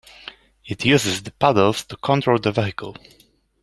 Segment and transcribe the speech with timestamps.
[0.65, 2.97] It uses the paddles to control the vehicle.